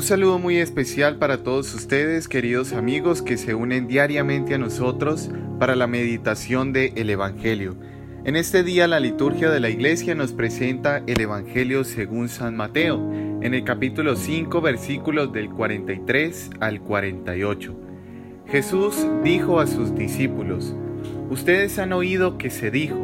[0.00, 5.28] Un saludo muy especial para todos ustedes, queridos amigos que se unen diariamente a nosotros
[5.58, 7.76] para la meditación del el Evangelio.
[8.24, 13.12] En este día la liturgia de la iglesia nos presenta el Evangelio según San Mateo,
[13.42, 17.78] en el capítulo 5 versículos del 43 al 48.
[18.46, 20.74] Jesús dijo a sus discípulos,
[21.28, 22.96] Ustedes han oído que se dijo,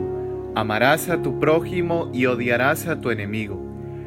[0.55, 3.63] amarás a tu prójimo y odiarás a tu enemigo.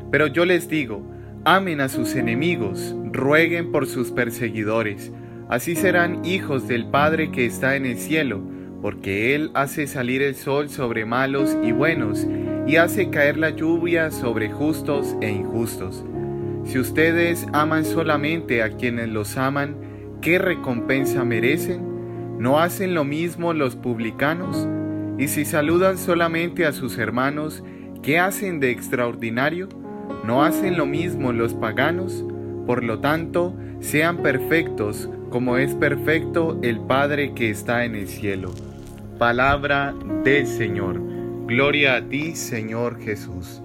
[0.10, 5.14] Pero yo les digo, Amen a sus enemigos, rueguen por sus perseguidores,
[5.48, 8.42] así serán hijos del Padre que está en el cielo,
[8.82, 12.28] porque Él hace salir el sol sobre malos y buenos,
[12.68, 16.04] y hace caer la lluvia sobre justos e injustos.
[16.66, 19.78] Si ustedes aman solamente a quienes los aman,
[20.22, 22.38] ¿qué recompensa merecen?
[22.38, 24.68] ¿No hacen lo mismo los publicanos?
[25.18, 27.64] Y si saludan solamente a sus hermanos,
[28.04, 29.70] ¿qué hacen de extraordinario?
[30.30, 32.24] ¿No hacen lo mismo los paganos?
[32.68, 38.54] Por lo tanto, sean perfectos como es perfecto el Padre que está en el cielo.
[39.18, 41.02] Palabra del Señor.
[41.48, 43.64] Gloria a ti, Señor Jesús.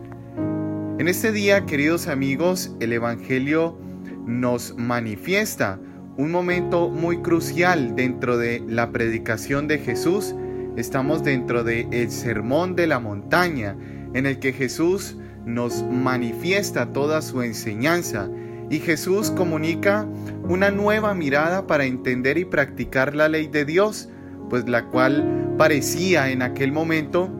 [0.98, 3.79] En este día, queridos amigos, el Evangelio
[4.25, 5.79] nos manifiesta
[6.17, 10.35] un momento muy crucial dentro de la predicación de Jesús.
[10.79, 13.77] Estamos dentro del el sermón de la montaña,
[14.15, 18.28] en el que Jesús nos manifiesta toda su enseñanza
[18.70, 20.06] y Jesús comunica
[20.48, 24.09] una nueva mirada para entender y practicar la ley de Dios,
[24.48, 27.31] pues la cual parecía en aquel momento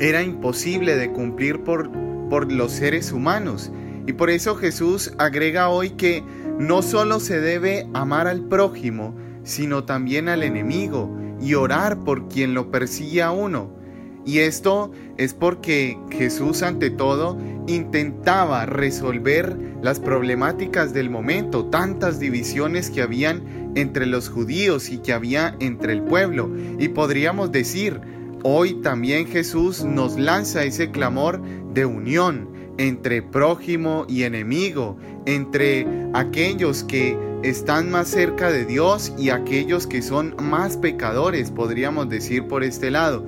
[0.00, 1.90] era imposible de cumplir por,
[2.28, 3.70] por los seres humanos.
[4.06, 6.22] Y por eso Jesús agrega hoy que
[6.58, 12.54] no solo se debe amar al prójimo, sino también al enemigo y orar por quien
[12.54, 13.70] lo persigue a uno.
[14.26, 17.38] Y esto es porque Jesús ante todo
[17.68, 25.12] intentaba resolver las problemáticas del momento, tantas divisiones que habían entre los judíos y que
[25.12, 26.50] había entre el pueblo.
[26.78, 28.00] Y podríamos decir,
[28.42, 31.40] hoy también Jesús nos lanza ese clamor
[31.72, 32.48] de unión
[32.78, 40.02] entre prójimo y enemigo, entre aquellos que están más cerca de Dios y aquellos que
[40.02, 43.24] son más pecadores, podríamos decir por este lado.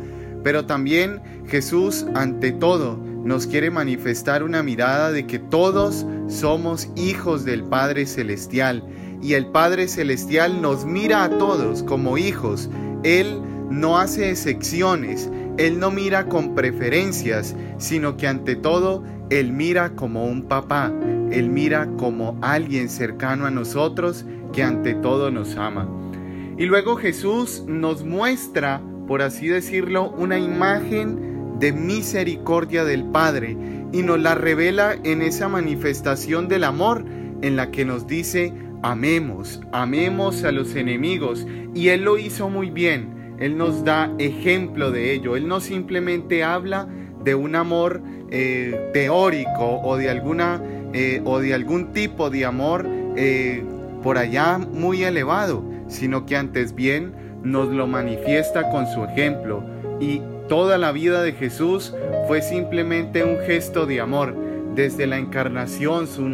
[0.49, 7.45] Pero también Jesús, ante todo, nos quiere manifestar una mirada de que todos somos hijos
[7.45, 8.83] del Padre Celestial
[9.21, 12.71] y el Padre Celestial nos mira a todos como hijos.
[13.03, 15.29] Él no hace excepciones,
[15.59, 20.91] Él no mira con preferencias, sino que ante todo Él mira como un papá,
[21.31, 25.87] Él mira como alguien cercano a nosotros que ante todo nos ama.
[26.57, 33.57] Y luego Jesús nos muestra por así decirlo, una imagen de misericordia del Padre
[33.93, 37.05] y nos la revela en esa manifestación del amor
[37.41, 38.53] en la que nos dice,
[38.83, 41.47] amemos, amemos a los enemigos.
[41.75, 46.45] Y Él lo hizo muy bien, Él nos da ejemplo de ello, Él no simplemente
[46.45, 46.87] habla
[47.25, 52.87] de un amor eh, teórico o de, alguna, eh, o de algún tipo de amor
[53.17, 53.65] eh,
[54.03, 59.63] por allá muy elevado, sino que antes bien nos lo manifiesta con su ejemplo
[60.01, 61.95] y toda la vida de Jesús
[62.27, 64.35] fue simplemente un gesto de amor,
[64.75, 66.31] desde la encarnación, su,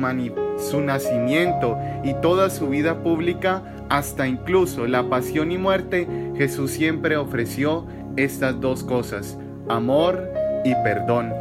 [0.59, 6.07] su nacimiento y toda su vida pública hasta incluso la pasión y muerte,
[6.37, 9.39] Jesús siempre ofreció estas dos cosas,
[9.69, 10.31] amor
[10.65, 11.33] y perdón.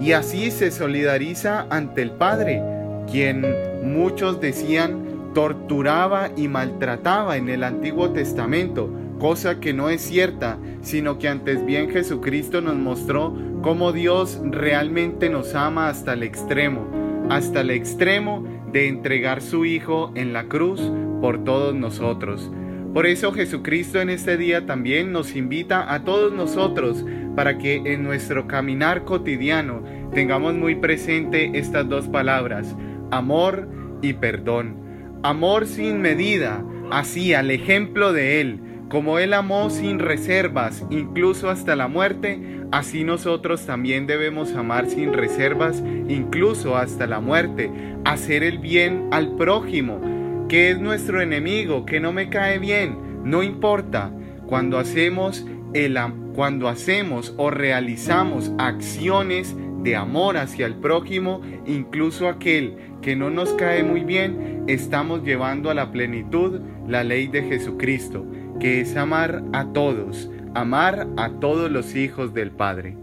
[0.00, 2.62] Y así se solidariza ante el Padre,
[3.10, 3.44] quien
[3.82, 8.90] muchos decían torturaba y maltrataba en el Antiguo Testamento,
[9.22, 15.30] cosa que no es cierta, sino que antes bien Jesucristo nos mostró cómo Dios realmente
[15.30, 16.88] nos ama hasta el extremo,
[17.30, 20.80] hasta el extremo de entregar su Hijo en la cruz
[21.20, 22.50] por todos nosotros.
[22.92, 27.04] Por eso Jesucristo en este día también nos invita a todos nosotros
[27.36, 32.74] para que en nuestro caminar cotidiano tengamos muy presente estas dos palabras,
[33.12, 33.68] amor
[34.02, 34.82] y perdón.
[35.22, 41.76] Amor sin medida, así al ejemplo de Él, como Él amó sin reservas, incluso hasta
[41.76, 47.70] la muerte, así nosotros también debemos amar sin reservas, incluso hasta la muerte,
[48.04, 49.98] hacer el bien al prójimo,
[50.46, 54.12] que es nuestro enemigo, que no me cae bien, no importa.
[54.46, 55.98] Cuando hacemos el
[56.34, 63.54] cuando hacemos o realizamos acciones de amor hacia el prójimo, incluso aquel que no nos
[63.54, 68.26] cae muy bien, estamos llevando a la plenitud la ley de Jesucristo
[68.62, 72.96] que es amar a todos, amar a todos los hijos del Padre.